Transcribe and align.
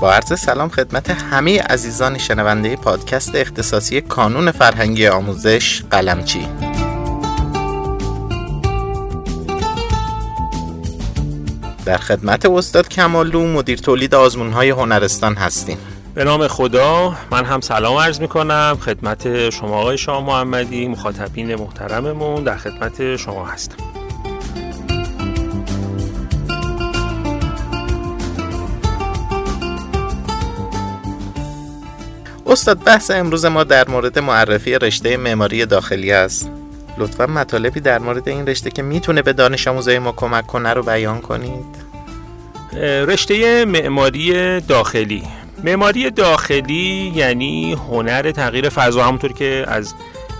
با 0.00 0.12
عرض 0.12 0.40
سلام 0.40 0.68
خدمت 0.68 1.10
همه 1.10 1.60
عزیزان 1.60 2.18
شنونده 2.18 2.76
پادکست 2.76 3.34
اختصاصی 3.34 4.00
کانون 4.00 4.50
فرهنگی 4.50 5.06
آموزش 5.06 5.82
قلمچی. 5.90 6.48
در 11.84 11.98
خدمت 11.98 12.46
استاد 12.46 12.88
کمالو 12.88 13.46
مدیر 13.46 13.78
تولید 13.78 14.14
آزمون 14.14 14.52
های 14.52 14.70
هنرستان 14.70 15.34
هستیم. 15.34 15.78
به 16.14 16.24
نام 16.24 16.48
خدا 16.48 17.14
من 17.30 17.44
هم 17.44 17.60
سلام 17.60 17.96
عرض 17.96 18.20
می 18.20 18.28
کنم 18.28 18.78
خدمت 18.80 19.50
شما 19.50 19.80
آقای 19.80 19.98
شاه 19.98 20.24
محمدی 20.24 20.88
مخاطبین 20.88 21.54
محترممون 21.54 22.44
در 22.44 22.56
خدمت 22.56 23.16
شما 23.16 23.46
هستم. 23.46 23.87
استاد 32.48 32.84
بحث 32.84 33.10
امروز 33.10 33.44
ما 33.44 33.64
در 33.64 33.88
مورد 33.88 34.18
معرفی 34.18 34.74
رشته 34.74 35.16
معماری 35.16 35.66
داخلی 35.66 36.12
است. 36.12 36.50
لطفا 36.98 37.26
مطالبی 37.26 37.80
در 37.80 37.98
مورد 37.98 38.28
این 38.28 38.46
رشته 38.46 38.70
که 38.70 38.82
می‌تونه 38.82 39.22
به 39.22 39.32
دانش 39.32 39.68
آموزای 39.68 39.98
ما 39.98 40.12
کمک 40.12 40.46
کنه 40.46 40.72
رو 40.72 40.82
بیان 40.82 41.20
کنید. 41.20 41.88
رشته 42.82 43.64
معماری 43.64 44.60
داخلی. 44.60 45.22
معماری 45.64 46.10
داخلی 46.10 47.12
یعنی 47.14 47.72
هنر 47.72 48.30
تغییر 48.30 48.68
فضا 48.68 49.04
همونطور 49.04 49.32
که 49.32 49.64
از 49.68 49.94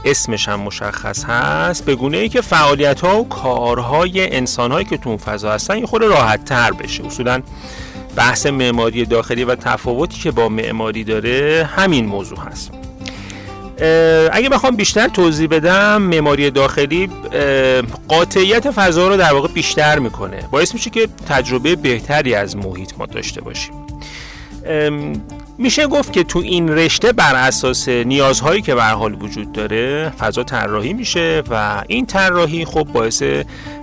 اسمش 0.04 0.48
هم 0.48 0.60
مشخص 0.60 1.24
هست 1.24 1.84
به 1.84 1.94
گونه 1.94 2.16
ای 2.16 2.28
که 2.28 2.40
فعالیت 2.40 3.00
ها 3.00 3.20
و 3.20 3.28
کارهای 3.28 4.36
انسان 4.36 4.72
هایی 4.72 4.84
که 4.84 4.96
تو 4.96 5.08
اون 5.08 5.18
فضا 5.18 5.52
هستن 5.52 5.78
یه 5.78 5.86
خود 5.86 6.02
راحت 6.02 6.44
تر 6.44 6.70
بشه. 6.70 7.06
اصولا 7.06 7.42
بحث 8.18 8.46
معماری 8.46 9.04
داخلی 9.04 9.44
و 9.44 9.54
تفاوتی 9.54 10.20
که 10.20 10.30
با 10.30 10.48
معماری 10.48 11.04
داره 11.04 11.68
همین 11.76 12.06
موضوع 12.06 12.38
هست. 12.38 12.70
اگه 14.32 14.48
بخوام 14.48 14.76
بیشتر 14.76 15.08
توضیح 15.08 15.48
بدم 15.48 16.02
معماری 16.02 16.50
داخلی 16.50 17.10
قاطعیت 18.08 18.70
فضا 18.70 19.08
رو 19.08 19.16
در 19.16 19.32
واقع 19.32 19.48
بیشتر 19.48 19.98
می‌کنه. 19.98 20.48
باعث 20.50 20.74
میشه 20.74 20.90
که 20.90 21.08
تجربه 21.28 21.76
بهتری 21.76 22.34
از 22.34 22.56
محیط 22.56 22.92
ما 22.98 23.06
داشته 23.06 23.40
باشیم. 23.40 23.74
میشه 25.58 25.86
گفت 25.86 26.12
که 26.12 26.24
تو 26.24 26.38
این 26.38 26.68
رشته 26.68 27.12
بر 27.12 27.34
اساس 27.34 27.88
نیازهایی 27.88 28.62
که 28.62 28.74
به 28.74 28.84
حال 28.84 29.22
وجود 29.22 29.52
داره 29.52 30.12
فضا 30.18 30.44
طراحی 30.44 30.92
میشه 30.92 31.42
و 31.50 31.82
این 31.88 32.06
طراحی 32.06 32.64
خب 32.64 32.84
باعث 32.84 33.22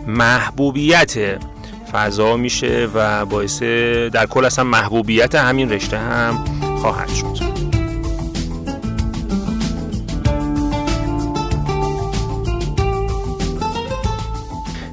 محبوبیت 0.07 1.37
فضا 1.95 2.37
میشه 2.37 2.89
و 2.93 3.25
باعث 3.25 3.63
در 4.11 4.25
کل 4.25 4.45
اصلا 4.45 4.63
محبوبیت 4.63 5.35
همین 5.35 5.69
رشته 5.69 5.97
هم 5.97 6.45
خواهد 6.81 7.09
شد 7.09 7.55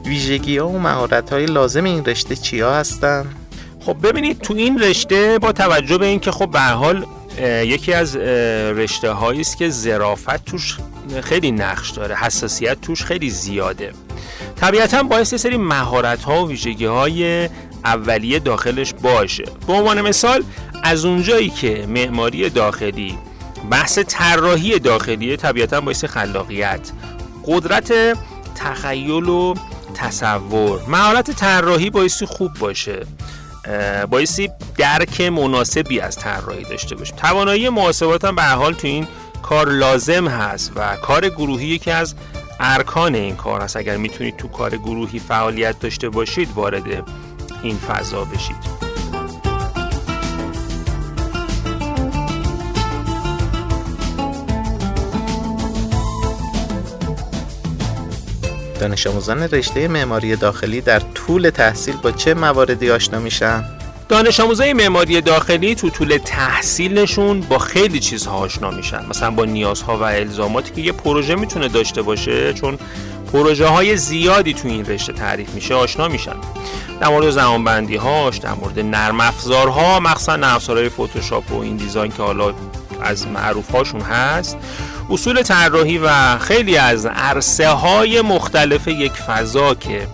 ویژگی 0.07 0.59
ها 0.59 0.69
و 0.69 0.79
مهارت 0.79 1.33
های 1.33 1.47
لازم 1.47 1.85
این 1.85 2.05
رشته 2.05 2.37
چیا 2.37 2.75
هستن؟ 2.75 3.27
خب 3.81 3.97
ببینید 4.03 4.39
تو 4.39 4.55
این 4.55 4.79
رشته 4.79 5.39
با 5.39 5.53
توجه 5.53 5.99
به 5.99 6.07
اینکه 6.07 6.31
خب 6.31 6.51
به 6.51 6.61
حال 6.61 7.07
یکی 7.65 7.93
از 7.93 8.17
رشته 8.17 9.25
است 9.25 9.57
که 9.57 9.71
ظرافت 9.71 10.45
توش 10.45 10.79
خیلی 11.23 11.51
نقش 11.51 11.91
داره 11.91 12.15
حساسیت 12.15 12.81
توش 12.81 13.05
خیلی 13.05 13.31
زیاده 13.31 13.93
طبیعتا 14.63 15.03
باعث 15.03 15.35
سری 15.35 15.57
مهارت 15.57 16.23
ها 16.23 16.45
و 16.45 16.49
ویژگی 16.49 16.85
های 16.85 17.49
اولیه 17.85 18.39
داخلش 18.39 18.95
باشه. 19.03 19.45
به 19.67 19.73
عنوان 19.73 20.01
مثال 20.01 20.45
از 20.83 21.05
اونجایی 21.05 21.51
که 21.51 21.87
معماری 21.89 22.51
داخلی 22.51 23.19
بحث 23.71 23.99
طراحی 23.99 24.79
داخلی 24.79 25.37
طبیعتا 25.37 25.81
باعث 25.81 26.05
خلاقیت. 26.05 26.91
قدرت 27.47 27.93
تخیل 28.55 29.29
و 29.29 29.55
تصور. 29.95 30.81
مهارت 30.89 31.31
طراحی 31.31 31.91
بایستی 31.91 32.27
خوب 32.27 32.55
باشه. 32.55 33.07
بایستی 34.11 34.51
درک 34.79 35.21
مناسبی 35.21 36.01
از 36.01 36.17
طراحی 36.17 36.65
داشته 36.65 36.95
باشه. 36.95 37.15
توانایی 37.15 37.69
محاسبات 37.69 38.25
هم 38.25 38.37
به 38.37 38.43
حال 38.43 38.75
تو 38.75 38.87
این 38.87 39.07
کار 39.43 39.69
لازم 39.69 40.29
هست 40.29 40.73
و 40.77 40.97
کار 40.97 41.29
گروهی 41.29 41.67
یکی 41.67 41.91
از 41.91 42.15
ارکان 42.65 43.15
این 43.15 43.37
کار 43.37 43.61
هست 43.61 43.77
اگر 43.77 43.97
می‌تونید 43.97 44.37
تو 44.37 44.49
کار 44.49 44.77
گروهی 44.77 45.19
فعالیت 45.19 45.81
داشته 45.81 46.09
باشید 46.09 46.49
وارد 46.55 47.11
این 47.63 47.77
فضا 47.77 48.25
بشید 48.25 48.93
دانش 58.81 59.07
آموزان 59.07 59.43
رشته 59.43 59.89
معماری 59.89 60.37
داخلی 60.37 60.81
در 60.81 60.99
طول 60.99 61.51
تحصیل 61.51 61.97
با 61.97 62.11
چه 62.11 62.35
مواردی 62.35 62.91
آشنا 62.91 63.19
میشن؟ 63.19 63.82
دانش 64.13 64.41
آموزای 64.41 64.73
معماری 64.73 65.21
داخلی 65.21 65.75
تو 65.75 65.91
طول 65.91 66.19
تحصیلشون 66.25 67.41
با 67.41 67.59
خیلی 67.59 68.01
چیزها 68.01 68.37
آشنا 68.37 68.71
میشن. 68.71 69.07
مثلا 69.07 69.31
با 69.31 69.45
نیازها 69.45 69.99
و 69.99 70.03
الزاماتی 70.03 70.73
که 70.73 70.81
یه 70.81 70.93
پروژه 70.93 71.35
می‌تونه 71.35 71.69
داشته 71.69 72.03
باشه 72.03 72.53
چون 72.53 72.79
پروژه 73.33 73.67
های 73.67 73.97
زیادی 73.97 74.55
تو 74.55 74.69
این 74.69 74.87
رشته 74.87 75.13
تعریف 75.13 75.51
میشه 75.51 75.75
آشنا 75.75 76.09
میشن. 76.09 76.35
در 77.01 77.09
مورد 77.09 77.31
زمانبندی 77.31 77.97
هاش 77.97 78.39
در 78.39 78.55
مورد 78.55 78.79
نرم 78.79 79.21
افزارها 79.21 80.01
مخصوصا 80.01 80.37
نرم 80.37 80.55
افزارهای 80.55 80.89
فتوشاپ 80.89 81.53
و 81.53 81.61
این 81.61 81.77
دیزاین 81.77 82.13
که 82.13 82.23
حالا 82.23 82.55
از 83.03 83.27
معروف 83.27 83.71
هاشون 83.71 84.01
هست. 84.01 84.57
اصول 85.11 85.43
طراحی 85.43 85.99
و 85.99 86.39
خیلی 86.39 86.77
از 86.77 87.07
عرصه 87.07 87.69
های 87.69 88.21
مختلف 88.21 88.89
یک 88.89 89.13
فضا 89.13 89.75
که 89.75 90.07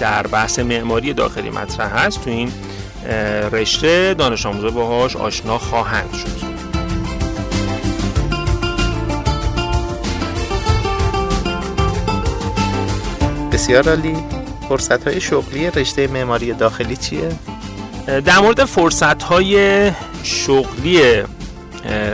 در 0.00 0.26
بحث 0.26 0.58
معماری 0.58 1.12
داخلی 1.12 1.50
مطرح 1.50 2.04
هست 2.04 2.24
تو 2.24 2.30
این 2.30 2.52
رشته 3.52 4.14
دانش 4.14 4.46
آموزا 4.46 4.70
باهاش 4.70 5.16
آشنا 5.16 5.58
خواهند 5.58 6.14
شد 6.14 6.54
بسیار 13.52 13.88
عالی 13.88 14.16
فرصت 14.68 15.08
های 15.08 15.20
شغلی 15.20 15.70
رشته 15.70 16.06
معماری 16.06 16.52
داخلی 16.52 16.96
چیه؟ 16.96 17.28
در 18.06 18.38
مورد 18.38 18.64
فرصت 18.64 19.22
های 19.22 19.90
شغلی 20.22 21.22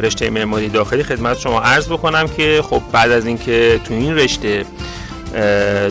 رشته 0.02 0.30
معماری 0.30 0.68
داخلی 0.68 1.02
خدمت 1.02 1.38
شما 1.38 1.60
عرض 1.60 1.88
بکنم 1.88 2.28
که 2.28 2.62
خب 2.70 2.82
بعد 2.92 3.10
از 3.10 3.26
اینکه 3.26 3.80
تو 3.84 3.94
این 3.94 4.14
رشته 4.14 4.64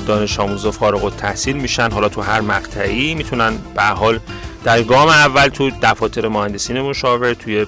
دانش 0.08 0.40
آموزا 0.40 0.72
فارغ 0.72 1.04
التحصیل 1.04 1.56
میشن 1.56 1.92
حالا 1.92 2.10
تو 2.10 2.22
هر 2.22 2.42
مقطعی 2.42 3.16
می‌تونن 3.16 3.54
به 3.76 3.84
حال 3.84 4.20
در 4.64 4.84
گام 4.84 5.08
اول 5.08 5.48
تو 5.48 5.72
دفاتر 5.82 6.28
مهندسین 6.28 6.82
مشاور 6.82 7.34
توی 7.34 7.66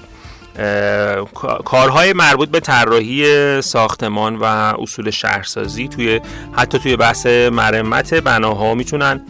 کارهای 1.64 2.12
مربوط 2.12 2.48
به 2.48 2.60
طراحی 2.60 3.62
ساختمان 3.62 4.36
و 4.36 4.44
اصول 4.44 5.10
شهرسازی 5.10 5.88
توی 5.88 6.20
حتی 6.52 6.78
توی 6.78 6.96
بحث 6.96 7.26
مرمت 7.26 8.14
بناها 8.14 8.74
می‌تونن 8.74 9.20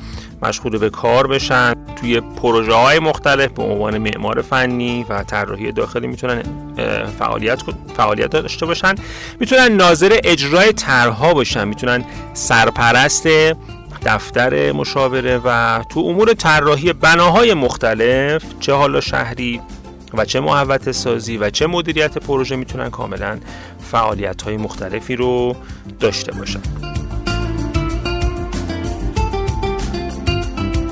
مشغول 0.42 0.78
به 0.78 0.90
کار 0.90 1.26
بشن. 1.26 1.74
توی 2.00 2.20
پروژه 2.20 2.72
های 2.72 2.98
مختلف 2.98 3.50
به 3.50 3.62
عنوان 3.62 3.98
معمار 3.98 4.42
فنی 4.42 5.06
و 5.08 5.22
طراحی 5.22 5.72
داخلی 5.72 6.06
می‌تونن 6.06 6.42
فعالیت 7.18 7.62
فعالیت 7.96 8.30
داشته 8.30 8.66
باشن. 8.66 8.94
می‌تونن 9.40 9.68
ناظر 9.68 10.18
اجرای 10.24 10.72
طرحها 10.72 11.34
باشن. 11.34 11.68
می‌تونن 11.68 12.04
سرپرست 12.34 13.26
دفتر 14.04 14.72
مشاوره 14.72 15.38
و 15.44 15.82
تو 15.88 16.00
امور 16.00 16.34
طراحی 16.34 16.92
بناهای 16.92 17.54
مختلف 17.54 18.42
چه 18.60 18.72
حالا 18.72 19.00
شهری 19.00 19.60
و 20.14 20.24
چه 20.24 20.40
محوت 20.40 20.92
سازی 20.92 21.36
و 21.36 21.50
چه 21.50 21.66
مدیریت 21.66 22.18
پروژه 22.18 22.56
می‌تونن 22.56 22.90
کاملا 22.90 23.38
فعالیت 23.90 24.42
های 24.42 24.56
مختلفی 24.56 25.16
رو 25.16 25.56
داشته 26.00 26.32
باشن 26.32 26.60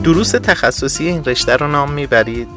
دروس 0.05 0.31
تخصصی 0.31 1.07
این 1.07 1.25
رشته 1.25 1.57
رو 1.57 1.69
نام 1.69 1.93
می‌برید؟ 1.93 2.49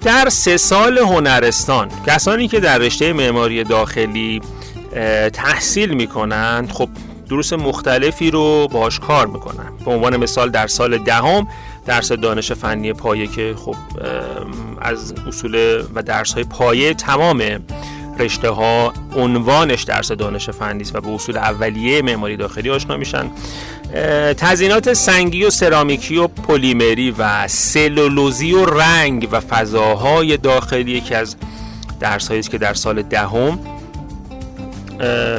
در 0.00 0.28
سه 0.28 0.56
سال 0.56 0.98
هنرستان 0.98 1.88
کسانی 2.06 2.48
که 2.48 2.60
در 2.60 2.78
رشته 2.78 3.12
معماری 3.12 3.64
داخلی 3.64 4.40
تحصیل 5.32 5.94
می‌کنند 5.94 6.70
خب 6.70 6.88
دروس 7.32 7.52
مختلفی 7.52 8.30
رو 8.30 8.68
باش 8.68 9.00
کار 9.00 9.26
می‌کنن. 9.26 9.72
به 9.84 9.90
عنوان 9.90 10.16
مثال 10.16 10.50
در 10.50 10.66
سال 10.66 10.98
دهم 10.98 11.48
درس 11.86 12.12
دانش 12.12 12.52
فنی 12.52 12.92
پایه 12.92 13.26
که 13.26 13.54
خب 13.64 13.74
از 14.80 15.14
اصول 15.26 15.84
و 15.94 16.02
درس 16.02 16.32
های 16.32 16.44
پایه 16.44 16.94
تمام 16.94 17.42
رشته 18.18 18.50
ها 18.50 18.92
عنوانش 19.16 19.82
درس 19.82 20.12
دانش 20.12 20.50
فنی 20.50 20.84
و 20.94 21.00
به 21.00 21.08
اصول 21.08 21.36
اولیه 21.36 22.02
معماری 22.02 22.36
داخلی 22.36 22.70
آشنا 22.70 22.96
میشن. 22.96 23.30
تزینات 24.36 24.92
سنگی 24.92 25.44
و 25.44 25.50
سرامیکی 25.50 26.16
و 26.16 26.26
پلیمری 26.26 27.14
و 27.18 27.48
سلولوزی 27.48 28.52
و 28.52 28.66
رنگ 28.66 29.28
و 29.32 29.40
فضاهای 29.40 30.36
داخلی 30.36 30.90
یکی 30.90 31.14
از 31.14 31.36
درس 32.00 32.30
است 32.30 32.50
که 32.50 32.58
در 32.58 32.74
سال 32.74 33.02
دهم 33.02 33.58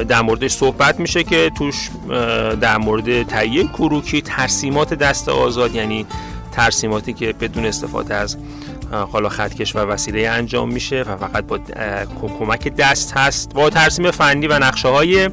در 0.08 0.22
موردش 0.22 0.50
صحبت 0.50 1.00
میشه 1.00 1.24
که 1.24 1.50
توش 1.58 1.90
در 2.60 2.78
مورد 2.78 3.22
تهیه 3.22 3.64
کروکی 3.64 4.20
ترسیمات 4.20 4.94
دست 4.94 5.28
آزاد 5.28 5.74
یعنی 5.74 6.06
ترسیماتی 6.52 7.12
که 7.12 7.32
بدون 7.32 7.66
استفاده 7.66 8.14
از 8.14 8.36
حالا 9.12 9.28
خطکش 9.28 9.76
و 9.76 9.78
وسیله 9.78 10.28
انجام 10.28 10.72
میشه 10.72 11.02
و 11.02 11.16
فقط 11.16 11.44
با 11.44 11.58
کمک 12.38 12.68
دست 12.68 13.12
هست. 13.12 13.54
با 13.54 13.70
ترسیم 13.70 14.10
فنی 14.10 14.46
و 14.46 14.58
نقشه 14.58 14.88
های 14.88 15.30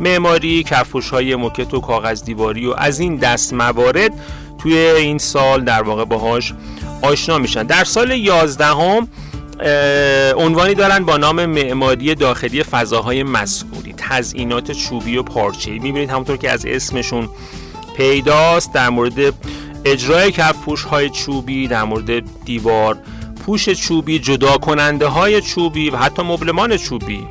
معماری 0.00 0.62
کفوش 0.62 1.10
های 1.10 1.36
موکت 1.36 1.74
و 1.74 1.80
کاغذ 1.80 2.24
دیواری 2.24 2.66
و 2.66 2.74
از 2.78 3.00
این 3.00 3.16
دست 3.16 3.54
موارد 3.54 4.12
توی 4.58 4.78
این 4.78 5.18
سال 5.18 5.64
در 5.64 5.82
واقع 5.82 6.04
باهاش 6.04 6.54
آشنا 7.02 7.38
میشن. 7.38 7.62
در 7.62 7.84
سال 7.84 8.10
11 8.10 8.64
هم 8.66 9.08
عنوانی 10.36 10.74
دارن 10.74 11.04
با 11.04 11.16
نام 11.16 11.46
معماری 11.46 12.14
داخلی 12.14 12.62
فضاهای 12.62 13.22
مسکونی 13.22 13.94
تزئینات 13.96 14.72
چوبی 14.72 15.16
و 15.16 15.22
پارچه‌ای. 15.22 15.78
می‌بینید 15.78 16.10
همونطور 16.10 16.36
که 16.36 16.50
از 16.50 16.66
اسمشون 16.66 17.28
پیداست 17.96 18.72
در 18.72 18.88
مورد 18.88 19.34
اجرای 19.84 20.32
کفپوش 20.32 20.84
های 20.84 21.10
چوبی 21.10 21.68
در 21.68 21.84
مورد 21.84 22.22
دیوار 22.44 22.98
پوش 23.46 23.70
چوبی 23.70 24.18
جدا 24.18 24.58
کننده 24.58 25.06
های 25.06 25.40
چوبی 25.40 25.90
و 25.90 25.96
حتی 25.96 26.22
مبلمان 26.22 26.76
چوبی 26.76 27.26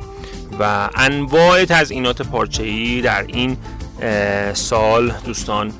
و 0.60 0.88
انواع 0.94 1.64
تزئینات 1.64 2.22
پارچه‌ای 2.22 3.00
در 3.00 3.24
این 3.26 3.56
سال 4.54 5.14
دوستان 5.24 5.72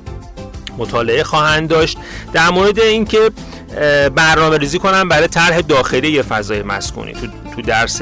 مطالعه 0.77 1.23
خواهند 1.23 1.69
داشت. 1.69 1.97
در 2.33 2.49
مورد 2.49 2.79
اینکه 2.79 3.31
برنامه 4.15 4.57
ریزی 4.57 4.79
کنم 4.79 5.09
برای 5.09 5.27
طرح 5.27 5.61
داخلی 5.61 6.21
فضای 6.21 6.63
مسکونی. 6.63 7.13
تو, 7.13 7.27
تو 7.55 7.61
درس 7.61 8.01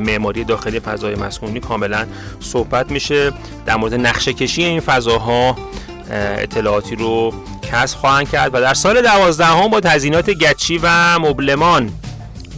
معماری 0.00 0.44
داخلی 0.44 0.80
فضای 0.80 1.14
مسکونی 1.14 1.60
کاملا 1.60 2.06
صحبت 2.40 2.90
میشه. 2.90 3.32
در 3.66 3.76
مورد 3.76 3.94
نقشه 3.94 4.32
کشی 4.32 4.64
این 4.64 4.80
فضاها 4.80 5.56
اطلاعاتی 6.10 6.96
رو 6.96 7.32
کسب 7.72 7.98
خواهند 7.98 8.30
کرد 8.30 8.54
و 8.54 8.60
در 8.60 8.74
سال 8.74 9.02
دوازدهم 9.02 9.68
با 9.68 9.80
تزینات 9.80 10.30
گچی 10.30 10.80
و 10.82 11.18
مبلمان 11.18 11.92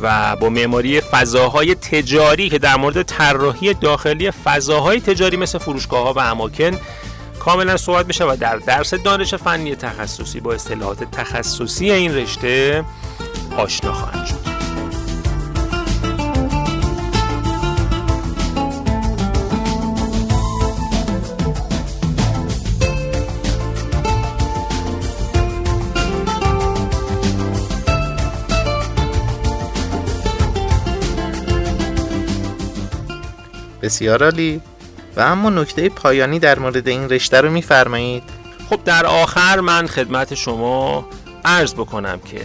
و 0.00 0.36
با 0.36 0.48
معماری 0.48 1.00
فضاهای 1.00 1.74
تجاری 1.74 2.48
که 2.48 2.58
در 2.58 2.76
مورد 2.76 3.02
طراحی 3.02 3.74
داخلی 3.74 4.30
فضاهای 4.30 5.00
تجاری 5.00 5.36
مثل 5.36 5.58
فروشگاه 5.58 6.04
ها 6.04 6.12
و 6.12 6.19
اماکن 6.19 6.78
کاملا 7.46 7.76
صحبت 7.76 8.06
میشه 8.06 8.25
و 8.25 8.37
در 8.40 8.56
درس 8.56 8.94
دانش 8.94 9.34
فنی 9.34 9.75
تخصصی 9.75 10.40
با 10.40 10.54
اصطلاحات 10.54 11.04
تخصصی 11.04 11.90
این 11.90 12.14
رشته 12.14 12.84
آشنا 13.56 13.93
خواهند 13.93 14.26
شد. 14.26 14.37
بسیار 33.82 34.25
عالی. 34.25 34.62
و 35.16 35.20
اما 35.20 35.50
نکته 35.50 35.88
پایانی 35.88 36.38
در 36.38 36.58
مورد 36.58 36.88
این 36.88 37.08
رشته 37.08 37.40
رو 37.40 37.50
میفرمایید. 37.50 38.22
خب 38.70 38.84
در 38.84 39.06
آخر 39.06 39.60
من 39.60 39.86
خدمت 39.86 40.34
شما 40.34 41.08
عرض 41.44 41.74
بکنم 41.74 42.20
که 42.20 42.40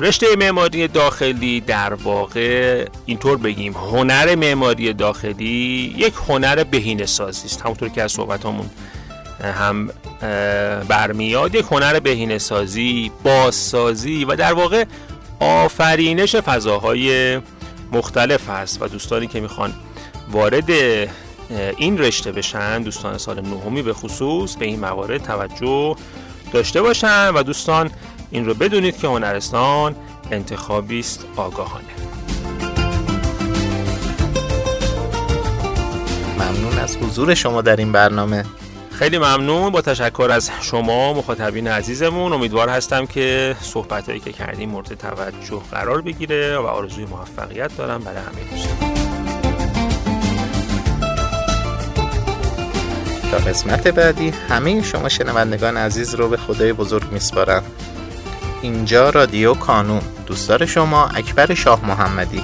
رشته 0.00 0.26
معماری 0.38 0.88
داخلی 0.88 1.60
در 1.60 1.94
واقع 1.94 2.86
اینطور 3.06 3.38
بگیم 3.38 3.72
هنر 3.72 4.34
معماری 4.34 4.92
داخلی 4.92 5.94
یک 5.96 6.14
هنر 6.28 6.64
بهینه 6.64 7.06
سازی 7.06 7.46
است. 7.46 7.62
همونطور 7.62 7.88
که 7.88 8.02
از 8.02 8.12
صحبتامون 8.12 8.70
هم 9.40 9.90
برمیاد 10.88 11.54
یک 11.54 11.64
هنر 11.70 12.00
بهینه 12.00 12.38
سازی 12.38 13.10
بازسازی 13.24 14.24
و 14.24 14.36
در 14.36 14.52
واقع 14.52 14.84
آفرینش 15.40 16.36
فضاهای 16.36 17.40
مختلف 17.92 18.48
هست 18.48 18.82
و 18.82 18.88
دوستانی 18.88 19.26
که 19.26 19.40
می‌خوان 19.40 19.74
وارد 20.30 20.70
این 21.76 21.98
رشته 21.98 22.32
بشن 22.32 22.82
دوستان 22.82 23.18
سال 23.18 23.40
نهمی 23.40 23.82
به 23.82 23.92
خصوص 23.92 24.56
به 24.56 24.66
این 24.66 24.80
موارد 24.80 25.22
توجه 25.22 25.96
داشته 26.52 26.82
باشن 26.82 27.28
و 27.28 27.42
دوستان 27.42 27.90
این 28.30 28.46
رو 28.46 28.54
بدونید 28.54 28.98
که 28.98 29.08
هنرستان 29.08 29.96
انتخابی 30.30 31.00
است 31.00 31.24
آگاهانه. 31.36 31.84
ممنون 36.38 36.78
از 36.78 36.96
حضور 36.96 37.34
شما 37.34 37.62
در 37.62 37.76
این 37.76 37.92
برنامه. 37.92 38.44
خیلی 38.90 39.18
ممنون. 39.18 39.70
با 39.70 39.80
تشکر 39.80 40.30
از 40.32 40.50
شما 40.60 41.14
مخاطبین 41.14 41.68
عزیزمون 41.68 42.32
امیدوار 42.32 42.68
هستم 42.68 43.06
که 43.06 43.56
صحبت 43.60 44.08
هایی 44.08 44.20
که 44.20 44.32
کردیم 44.32 44.68
مورد 44.68 44.94
توجه 44.94 45.62
قرار 45.70 46.02
بگیره 46.02 46.58
و 46.58 46.66
آرزوی 46.66 47.04
موفقیت 47.04 47.76
دارم 47.76 48.00
برای 48.00 48.18
همه 48.18 48.50
دوستان. 48.50 48.97
قسمت 53.38 53.88
بعدی 53.88 54.32
همه 54.48 54.82
شما 54.82 55.08
شنوندگان 55.08 55.76
عزیز 55.76 56.14
رو 56.14 56.28
به 56.28 56.36
خدای 56.36 56.72
بزرگ 56.72 57.12
میسپارم. 57.12 57.62
اینجا 58.62 59.10
رادیو 59.10 59.54
کانون. 59.54 60.00
دوستدار 60.26 60.66
شما 60.66 61.06
اکبر 61.06 61.54
شاه 61.54 61.86
محمدی. 61.86 62.42